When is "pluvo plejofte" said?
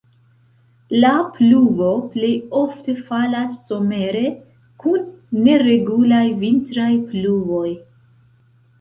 1.35-2.97